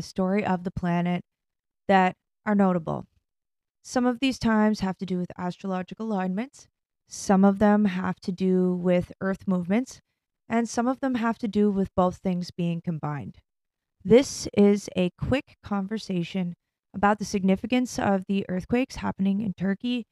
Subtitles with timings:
[0.00, 1.22] the story of the planet
[1.86, 3.06] that are notable.
[3.82, 6.68] Some of these times have to do with astrological alignments,
[7.06, 10.00] some of them have to do with Earth movements,
[10.48, 13.40] and some of them have to do with both things being combined.
[14.02, 16.54] This is a quick conversation
[16.94, 20.06] about the significance of the earthquakes happening in Turkey,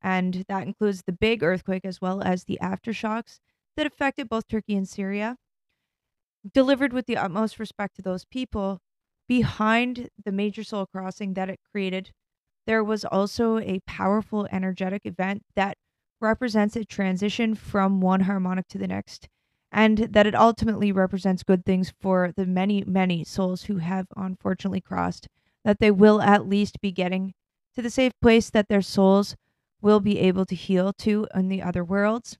[0.00, 3.40] and that includes the big earthquake as well as the aftershocks
[3.76, 5.36] that affected both Turkey and Syria.
[6.50, 8.80] Delivered with the utmost respect to those people,
[9.28, 12.10] behind the major soul crossing that it created,
[12.66, 15.76] there was also a powerful energetic event that
[16.20, 19.28] represents a transition from one harmonic to the next,
[19.70, 24.80] and that it ultimately represents good things for the many, many souls who have unfortunately
[24.80, 25.28] crossed,
[25.64, 27.34] that they will at least be getting
[27.74, 29.36] to the safe place that their souls
[29.80, 32.38] will be able to heal to in the other worlds.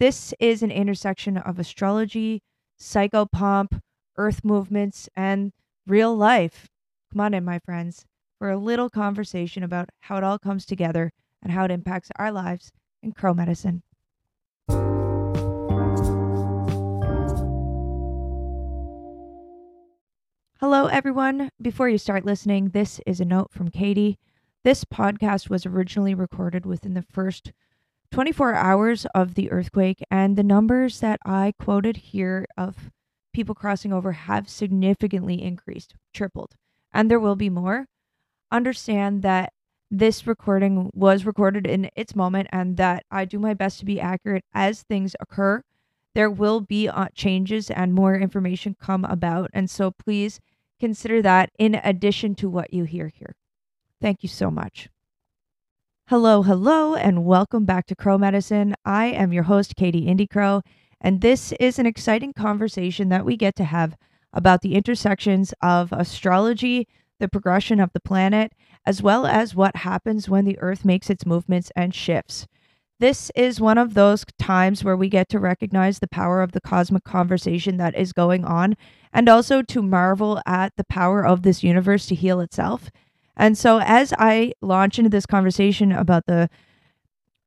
[0.00, 2.42] This is an intersection of astrology,
[2.80, 3.80] psychopomp,
[4.16, 5.52] earth movements, and
[5.86, 6.68] real life.
[7.12, 8.06] Come on in, my friends,
[8.38, 12.30] for a little conversation about how it all comes together and how it impacts our
[12.30, 13.82] lives in crow medicine.
[20.60, 21.50] Hello, everyone.
[21.60, 24.18] Before you start listening, this is a note from Katie.
[24.62, 27.52] This podcast was originally recorded within the first
[28.12, 32.90] 24 hours of the earthquake, and the numbers that I quoted here of
[33.32, 36.54] people crossing over have significantly increased, tripled,
[36.92, 37.86] and there will be more.
[38.50, 39.52] Understand that
[39.90, 44.00] this recording was recorded in its moment and that I do my best to be
[44.00, 45.62] accurate as things occur.
[46.14, 49.50] There will be uh, changes and more information come about.
[49.52, 50.40] And so please
[50.78, 53.34] consider that in addition to what you hear here.
[54.00, 54.88] Thank you so much.
[56.08, 58.74] Hello, hello, and welcome back to Crow Medicine.
[58.84, 60.62] I am your host, Katie Indy Crow,
[61.00, 63.96] and this is an exciting conversation that we get to have
[64.32, 66.86] about the intersections of astrology,
[67.18, 68.52] the progression of the planet,
[68.86, 72.46] as well as what happens when the Earth makes its movements and shifts.
[72.98, 76.60] This is one of those times where we get to recognize the power of the
[76.60, 78.76] cosmic conversation that is going on
[79.12, 82.90] and also to marvel at the power of this universe to heal itself.
[83.36, 86.50] And so, as I launch into this conversation about the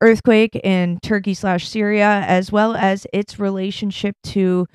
[0.00, 4.66] earthquake in Turkey slash Syria, as well as its relationship to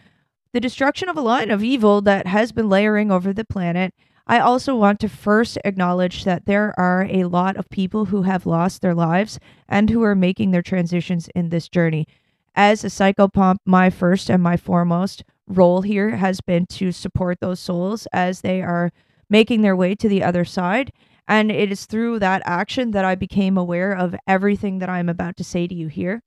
[0.54, 3.94] the destruction of a line of evil that has been layering over the planet,
[4.26, 8.46] I also want to first acknowledge that there are a lot of people who have
[8.46, 12.08] lost their lives and who are making their transitions in this journey.
[12.56, 17.60] As a psychopomp, my first and my foremost role here has been to support those
[17.60, 18.92] souls as they are
[19.30, 20.92] making their way to the other side.
[21.30, 25.38] And it is through that action that I became aware of everything that I'm about
[25.38, 26.24] to say to you here.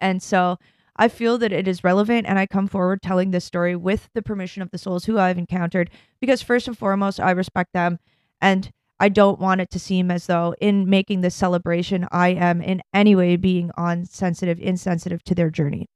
[0.00, 0.58] And so
[0.96, 4.20] I feel that it is relevant and I come forward telling this story with the
[4.20, 5.88] permission of the souls who I've encountered
[6.20, 8.00] because, first and foremost, I respect them
[8.40, 12.60] and I don't want it to seem as though in making this celebration, I am
[12.60, 15.86] in any way being on sensitive, insensitive to their journey.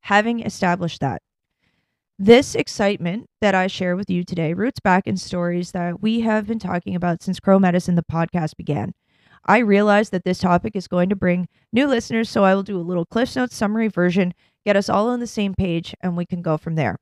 [0.00, 1.20] Having established that,
[2.18, 6.46] this excitement that I share with you today roots back in stories that we have
[6.46, 8.94] been talking about since Crow Medicine, the podcast, began.
[9.46, 12.78] I realize that this topic is going to bring new listeners, so I will do
[12.78, 14.32] a little Cliff Notes summary version,
[14.64, 16.98] get us all on the same page, and we can go from there.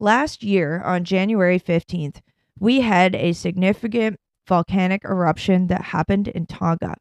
[0.00, 2.20] Last year, on January 15th,
[2.58, 4.18] we had a significant
[4.48, 6.96] volcanic eruption that happened in Tonga.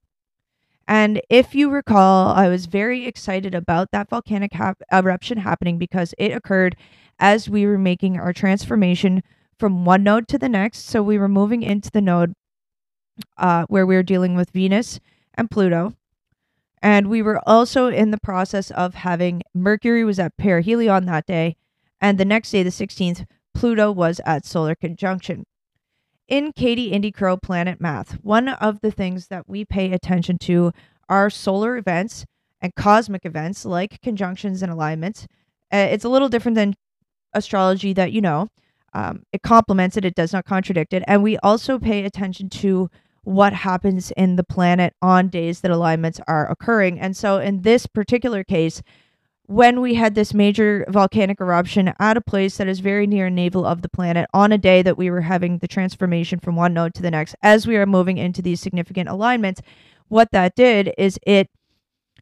[0.87, 6.13] And if you recall, I was very excited about that volcanic hap- eruption happening because
[6.17, 6.75] it occurred
[7.19, 9.23] as we were making our transformation
[9.57, 10.85] from one node to the next.
[10.85, 12.33] So we were moving into the node
[13.37, 14.99] uh, where we were dealing with Venus
[15.35, 15.93] and Pluto.
[16.81, 21.55] And we were also in the process of having Mercury was at perihelion that day.
[22.01, 25.45] And the next day, the 16th, Pluto was at solar conjunction.
[26.27, 30.71] In Katie Indy Crow Planet Math, one of the things that we pay attention to
[31.09, 32.25] are solar events
[32.61, 35.27] and cosmic events like conjunctions and alignments.
[35.71, 36.75] Uh, it's a little different than
[37.33, 38.47] astrology that you know.
[38.93, 41.03] Um, it complements it, it does not contradict it.
[41.07, 42.89] And we also pay attention to
[43.23, 46.99] what happens in the planet on days that alignments are occurring.
[46.99, 48.81] And so, in this particular case,
[49.45, 53.65] when we had this major volcanic eruption at a place that is very near navel
[53.65, 56.93] of the planet on a day that we were having the transformation from one node
[56.93, 59.61] to the next as we are moving into these significant alignments
[60.07, 61.49] what that did is it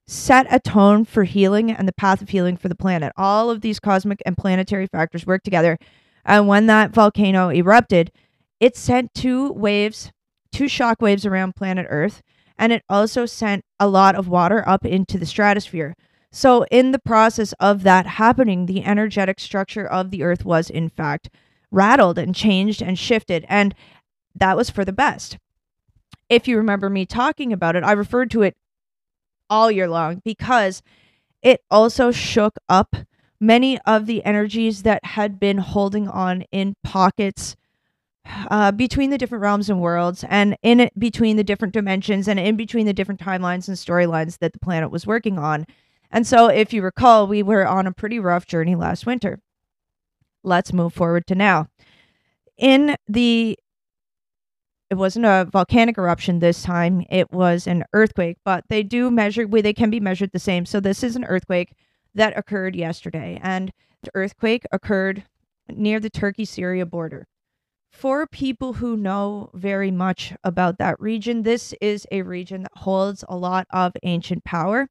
[0.08, 3.62] set a tone for healing and the path of healing for the planet all of
[3.62, 5.78] these cosmic and planetary factors work together
[6.26, 8.12] and when that volcano erupted
[8.60, 10.12] it sent two waves
[10.52, 12.22] two shock waves around planet Earth,
[12.58, 15.96] and it also sent a lot of water up into the stratosphere.
[16.32, 20.88] So, in the process of that happening, the energetic structure of the earth was, in
[20.90, 21.30] fact,
[21.72, 23.46] rattled and changed and shifted.
[23.50, 23.76] And
[24.36, 25.38] that was for the best.
[26.30, 28.56] If you remember me talking about it, I referred to it
[29.50, 30.82] all year long because
[31.42, 32.96] it also shook up
[33.40, 37.58] many of the energies that had been holding on in pockets
[38.50, 42.40] uh, between the different realms and worlds and in it between the different dimensions and
[42.40, 45.66] in between the different timelines and storylines that the planet was working on.
[46.12, 49.40] And so, if you recall, we were on a pretty rough journey last winter.
[50.44, 51.68] Let's move forward to now.
[52.58, 53.58] In the
[54.90, 59.48] it wasn't a volcanic eruption this time it was an earthquake but they do measure
[59.48, 61.74] they can be measured the same so this is an earthquake
[62.14, 63.72] that occurred yesterday and
[64.04, 65.24] the earthquake occurred
[65.70, 67.26] near the turkey syria border
[67.90, 73.24] for people who know very much about that region this is a region that holds
[73.30, 74.90] a lot of ancient power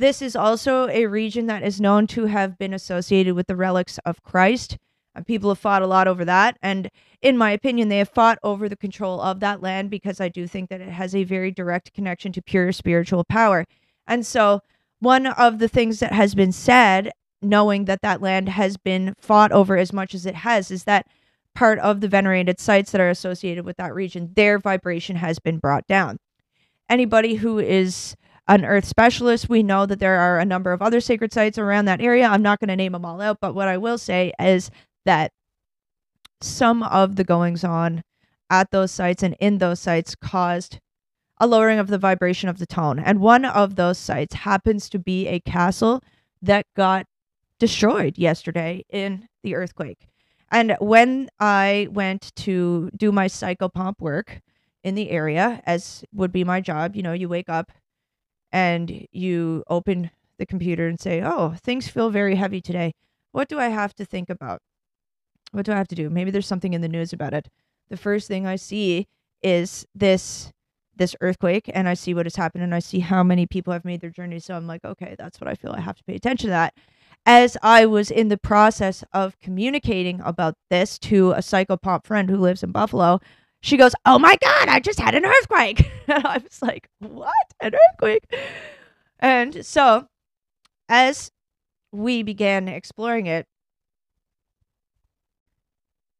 [0.00, 3.98] this is also a region that is known to have been associated with the relics
[4.04, 4.76] of christ
[5.14, 6.56] and people have fought a lot over that.
[6.62, 6.88] And
[7.20, 10.46] in my opinion, they have fought over the control of that land because I do
[10.46, 13.64] think that it has a very direct connection to pure spiritual power.
[14.06, 14.60] And so,
[15.00, 17.10] one of the things that has been said,
[17.40, 21.06] knowing that that land has been fought over as much as it has, is that
[21.54, 25.58] part of the venerated sites that are associated with that region, their vibration has been
[25.58, 26.18] brought down.
[26.88, 28.14] Anybody who is
[28.50, 31.84] an earth specialist, we know that there are a number of other sacred sites around
[31.84, 32.26] that area.
[32.26, 34.72] I'm not going to name them all out, but what I will say is
[35.04, 35.30] that
[36.40, 38.02] some of the goings on
[38.50, 40.80] at those sites and in those sites caused
[41.38, 42.98] a lowering of the vibration of the tone.
[42.98, 46.02] And one of those sites happens to be a castle
[46.42, 47.06] that got
[47.60, 50.08] destroyed yesterday in the earthquake.
[50.50, 54.40] And when I went to do my psychopomp work
[54.82, 57.70] in the area, as would be my job, you know, you wake up
[58.52, 62.92] and you open the computer and say, Oh, things feel very heavy today.
[63.32, 64.60] What do I have to think about?
[65.52, 66.10] what do I have to do?
[66.10, 67.48] Maybe there's something in the news about it.
[67.88, 69.06] The first thing I see
[69.42, 70.52] is this
[70.96, 73.86] this earthquake and I see what has happened and I see how many people have
[73.86, 74.38] made their journey.
[74.38, 76.74] So I'm like, okay, that's what I feel I have to pay attention to that.
[77.24, 82.36] As I was in the process of communicating about this to a psychopomp friend who
[82.36, 83.18] lives in Buffalo,
[83.60, 85.90] she goes, Oh my God, I just had an earthquake.
[86.08, 87.32] and I was like, What?
[87.60, 88.24] An earthquake?
[89.18, 90.06] And so
[90.88, 91.30] as
[91.92, 93.46] we began exploring it,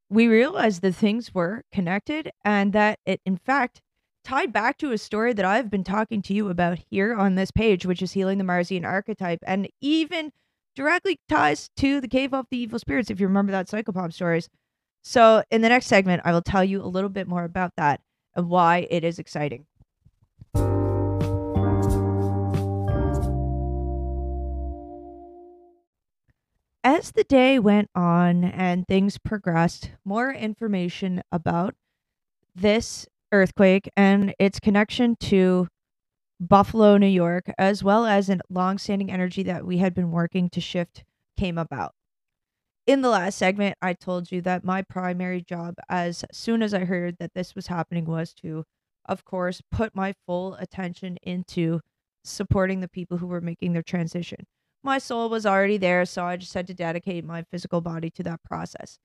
[0.09, 3.81] we realized that things were connected and that it, in fact,
[4.23, 7.49] tied back to a story that I've been talking to you about here on this
[7.49, 10.31] page, which is Healing the Marzian Archetype, and even
[10.75, 14.49] directly ties to the Cave of the Evil Spirits, if you remember that Psychopomp stories.
[15.01, 18.01] So, in the next segment, I will tell you a little bit more about that
[18.35, 19.65] and why it is exciting.
[26.83, 31.75] as the day went on and things progressed, more information about
[32.55, 35.67] this earthquake and its connection to
[36.39, 40.61] Buffalo, New York, as well as a long-standing energy that we had been working to
[40.61, 41.03] shift
[41.37, 41.93] came about.
[42.87, 46.85] In the last segment, I told you that my primary job as soon as I
[46.85, 48.65] heard that this was happening was to
[49.05, 51.81] of course put my full attention into
[52.23, 54.45] supporting the people who were making their transition
[54.83, 58.23] my soul was already there, so I just had to dedicate my physical body to
[58.23, 58.97] that process.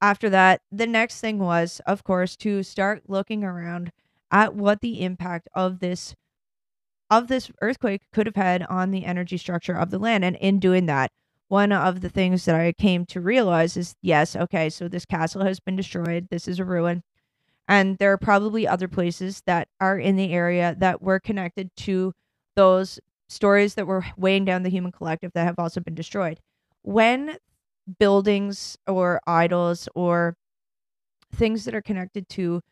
[0.00, 3.92] After that, the next thing was, of course, to start looking around
[4.30, 6.14] at what the impact of this
[7.10, 10.24] of this earthquake could have had on the energy structure of the land.
[10.24, 11.10] And in doing that,
[11.54, 15.44] one of the things that I came to realize is yes, okay, so this castle
[15.44, 16.26] has been destroyed.
[16.28, 17.04] This is a ruin.
[17.68, 22.12] And there are probably other places that are in the area that were connected to
[22.56, 26.40] those stories that were weighing down the human collective that have also been destroyed.
[26.82, 27.36] When
[28.00, 30.36] buildings or idols or
[31.32, 32.62] things that are connected to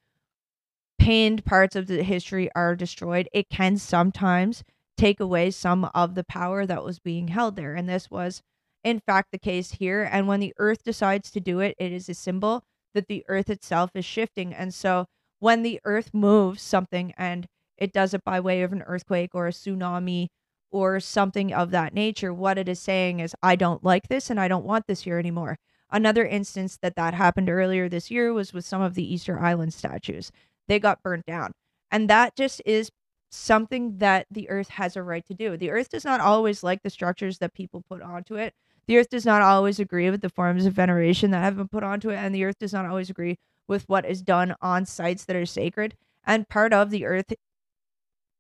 [0.99, 4.65] pained parts of the history are destroyed, it can sometimes
[4.97, 7.77] take away some of the power that was being held there.
[7.77, 8.43] And this was,
[8.85, 10.09] in fact, the case here.
[10.11, 13.49] And when the earth decides to do it, it is a symbol that the earth
[13.49, 14.53] itself is shifting.
[14.53, 15.07] And so
[15.39, 17.47] when the earth moves something and
[17.77, 20.29] it does it by way of an earthquake or a tsunami
[20.71, 24.41] or something of that nature, what it is saying is, I don't like this and
[24.41, 25.59] I don't want this here anymore.
[25.91, 29.75] Another instance that that happened earlier this year was with some of the Easter Island
[29.75, 30.33] statues.
[30.67, 31.53] They got burnt down.
[31.91, 32.91] And that just is
[33.31, 35.57] something that the earth has a right to do.
[35.57, 38.55] The earth does not always like the structures that people put onto it.
[38.93, 41.83] The earth does not always agree with the forms of veneration that have been put
[41.83, 42.17] onto it.
[42.17, 45.47] And the earth does not always agree with what is done on sites that are
[45.47, 45.97] sacred.
[46.27, 47.33] And part of the earth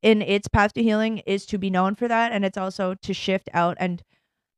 [0.02, 3.14] in its path to healing is to be known for that and it's also to
[3.14, 4.02] shift out and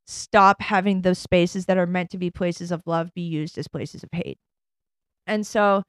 [0.05, 3.69] stop having those spaces that are meant to be places of love be used as
[3.69, 4.37] places of hate.
[5.27, 5.83] And so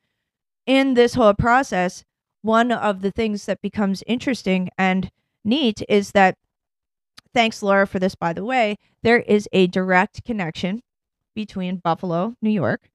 [0.66, 2.04] in this whole process,
[2.42, 5.10] one of the things that becomes interesting and
[5.44, 6.36] neat is that
[7.34, 10.80] thanks Laura for this by the way, there is a direct connection
[11.34, 12.88] between Buffalo, New York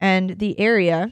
[0.00, 1.10] and the area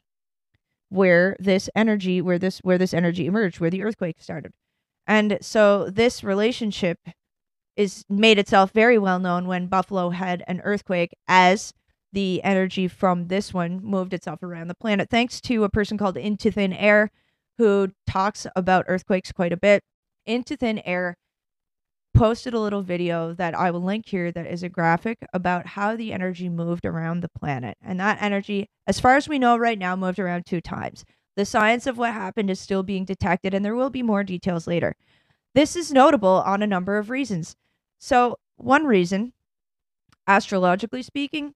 [0.90, 4.52] where this energy where this where this energy emerged, where the earthquake started.
[5.06, 6.98] And so this relationship
[7.76, 11.72] is made itself very well known when Buffalo had an earthquake as
[12.12, 16.18] the energy from this one moved itself around the planet thanks to a person called
[16.18, 17.10] Into Thin Air
[17.56, 19.82] who talks about earthquakes quite a bit.
[20.26, 21.16] Into Thin Air
[22.14, 25.96] posted a little video that I will link here that is a graphic about how
[25.96, 27.76] the energy moved around the planet.
[27.82, 31.04] And that energy, as far as we know right now, moved around two times.
[31.36, 34.66] The science of what happened is still being detected, and there will be more details
[34.66, 34.96] later.
[35.54, 37.56] This is notable on a number of reasons.
[37.98, 39.32] So, one reason,
[40.26, 41.54] astrologically speaking,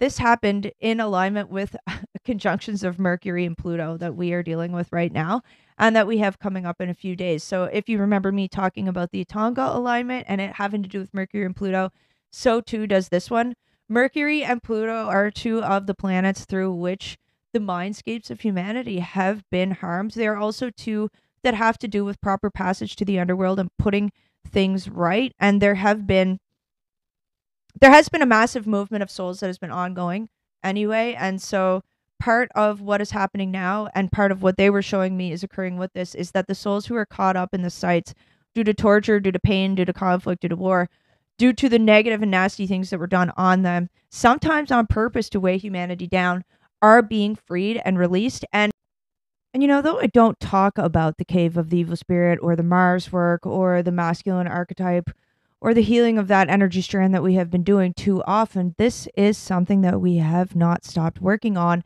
[0.00, 1.76] this happened in alignment with
[2.24, 5.42] conjunctions of Mercury and Pluto that we are dealing with right now
[5.78, 7.42] and that we have coming up in a few days.
[7.42, 11.00] So, if you remember me talking about the Tonga alignment and it having to do
[11.00, 11.90] with Mercury and Pluto,
[12.30, 13.54] so too does this one.
[13.88, 17.16] Mercury and Pluto are two of the planets through which
[17.52, 20.12] the mindscapes of humanity have been harmed.
[20.12, 21.10] They are also two
[21.44, 24.10] that have to do with proper passage to the underworld and putting
[24.48, 26.38] things right and there have been
[27.80, 30.28] there has been a massive movement of souls that has been ongoing
[30.62, 31.82] anyway and so
[32.24, 35.42] part of what is happening now and part of what they were showing me is
[35.42, 38.14] occurring with this is that the souls who are caught up in the sites
[38.54, 40.88] due to torture due to pain due to conflict due to war
[41.36, 45.28] due to the negative and nasty things that were done on them sometimes on purpose
[45.28, 46.42] to weigh humanity down
[46.80, 48.72] are being freed and released and
[49.52, 52.56] and you know, though I don't talk about the cave of the evil spirit or
[52.56, 55.10] the Mars work or the masculine archetype
[55.60, 59.06] or the healing of that energy strand that we have been doing too often, this
[59.16, 61.84] is something that we have not stopped working on.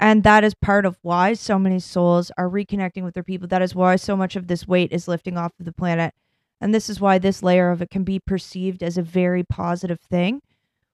[0.00, 3.48] And that is part of why so many souls are reconnecting with their people.
[3.48, 6.14] That is why so much of this weight is lifting off of the planet.
[6.60, 10.00] And this is why this layer of it can be perceived as a very positive
[10.00, 10.40] thing.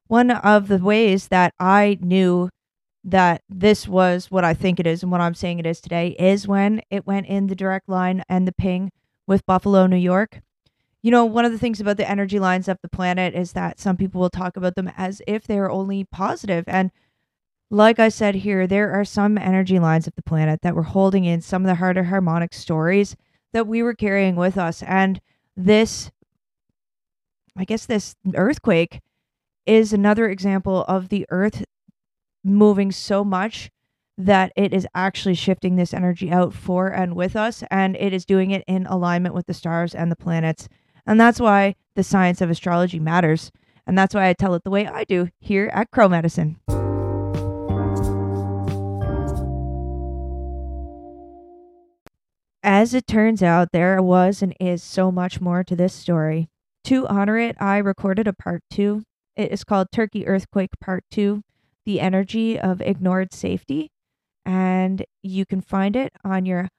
[0.06, 2.50] One of the ways that I knew
[3.04, 6.16] that this was what I think it is and what I'm saying it is today
[6.18, 8.90] is when it went in the direct line and the ping
[9.26, 10.40] with Buffalo, New York.
[11.02, 13.78] You know, one of the things about the energy lines of the planet is that
[13.78, 16.06] some people will talk about them as if they're only.
[16.66, 16.90] And
[17.70, 21.24] like I said here, there are some energy lines of the planet that were holding
[21.24, 23.16] in some of the harder harmonic stories
[23.52, 24.82] that we were carrying with us.
[24.82, 25.20] And
[25.56, 26.10] this,
[27.56, 29.00] I guess, this earthquake
[29.66, 31.64] is another example of the earth
[32.44, 33.70] moving so much
[34.16, 38.24] that it is actually shifting this energy out for and with us, and it is
[38.24, 40.68] doing it in alignment with the stars and the planets.
[41.06, 43.50] And that's why the science of astrology matters.
[43.86, 46.60] And that's why I tell it the way I do here at Crow Medicine.
[52.66, 56.48] As it turns out, there was and is so much more to this story.
[56.84, 59.02] To honor it, I recorded a part two.
[59.36, 61.42] It is called Turkey Earthquake Part 2
[61.84, 63.90] the energy of ignored safety.
[64.46, 66.70] And you can find it on your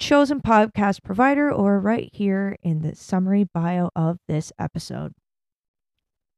[0.00, 5.12] chosen podcast provider or right here in the summary bio of this episode.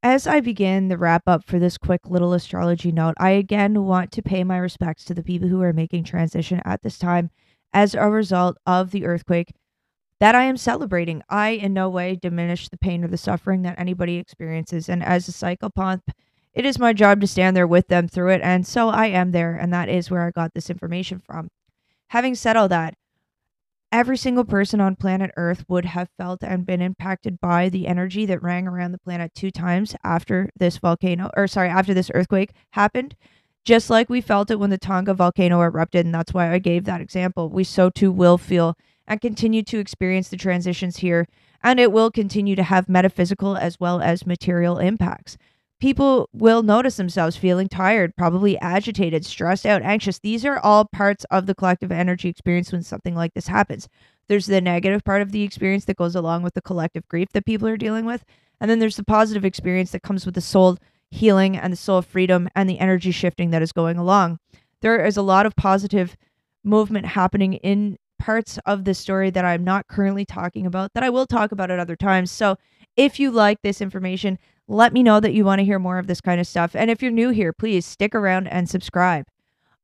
[0.03, 4.13] As I begin the wrap up for this quick little astrology note, I again want
[4.13, 7.31] to pay my respects to the people who are making transition at this time
[7.73, 9.53] as a result of the earthquake
[10.21, 11.23] that I am celebrating.
[11.29, 14.89] I in no way diminish the pain or the suffering that anybody experiences.
[14.89, 16.03] And as a psychopomp
[16.55, 19.31] it is my job to stand there with them through it, and so I am
[19.31, 21.49] there, and that is where I got this information from.
[22.09, 22.95] Having said all that,
[23.91, 28.27] every single person on planet Earth would have felt and been impacted by the energy
[28.27, 32.53] that rang around the planet two times after this volcano, or sorry, after this earthquake
[32.73, 33.17] happened.
[33.65, 36.85] Just like we felt it when the Tonga volcano erupted, and that's why I gave
[36.85, 37.49] that example.
[37.49, 38.77] We so too will feel
[39.07, 41.29] and continue to experience the transitions here,
[41.63, 45.37] and it will continue to have metaphysical as well as material impacts
[45.83, 50.21] people will notice themselves feeling tired, probably agitated, stressed out, anxious.
[50.21, 53.89] These are all parts of the collective energy experience when something like this happens.
[54.29, 57.45] There's the negative part of the experience that goes along with the collective grief that
[57.47, 58.25] people are dealing with.
[58.61, 60.79] And then there's the positive experience that comes with the soul
[61.13, 64.39] healing and the soul freedom and the energy shifting that is going along.
[64.81, 66.17] There is a lot of positive
[66.65, 71.11] movement happening in parts of the story that I'm not currently talking about that I
[71.11, 72.31] will talk about at other times.
[72.31, 72.57] So
[72.97, 74.39] if you like this information,
[74.69, 76.75] let me know that you want to hear more of this kind of stuff.
[76.75, 79.27] And if you're new here, please stick around and subscribe.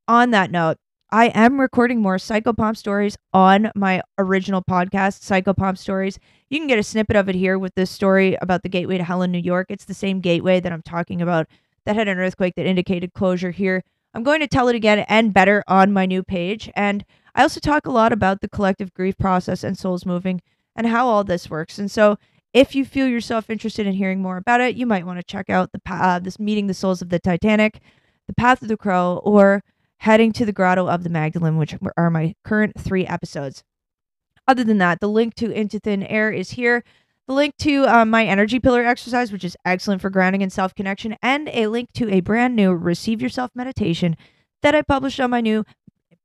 [0.07, 0.79] On that note,
[1.11, 6.19] I am recording more Psychopomp stories on my original podcast, Psychopomp Stories.
[6.50, 9.05] You can get a snippet of it here with this story about the gateway to
[9.05, 9.69] hell in New York.
[9.71, 11.47] It's the same gateway that I'm talking about
[11.87, 13.83] that had an earthquake that indicated closure here.
[14.12, 16.71] I'm going to tell it again and better on my new page.
[16.77, 20.43] And I also talk a lot about the collective grief process and souls moving
[20.77, 21.79] and how all this works.
[21.79, 22.19] And so
[22.53, 25.49] if you feel yourself interested in hearing more about it, you might want to check
[25.49, 27.81] out the uh, this meeting the souls of the Titanic,
[28.27, 29.62] the Path of the Crow, or
[30.00, 33.62] heading to the Grotto of the Magdalene, which are my current three episodes.
[34.47, 36.83] Other than that, the link to Into Thin Air is here.
[37.26, 40.75] The link to um, my energy pillar exercise, which is excellent for grounding and self
[40.75, 44.17] connection, and a link to a brand new Receive Yourself meditation
[44.62, 45.64] that I published on my new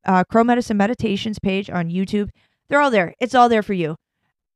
[0.05, 2.29] uh, Crow Medicine Meditations page on YouTube.
[2.69, 3.13] They're all there.
[3.19, 3.97] It's all there for you.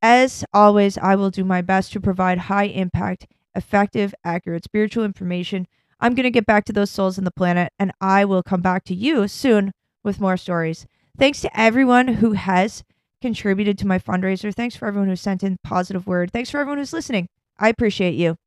[0.02, 5.68] As always, I will do my best to provide high impact, effective, accurate spiritual information.
[6.00, 8.62] I'm going to get back to those souls in the planet, and I will come
[8.62, 9.72] back to you soon
[10.04, 10.86] with more stories.
[11.18, 12.84] Thanks to everyone who has
[13.22, 14.54] contributed to my fundraiser.
[14.54, 16.32] Thanks for everyone who sent in positive word.
[16.32, 17.28] Thanks for everyone who's listening.
[17.58, 18.38] I appreciate you.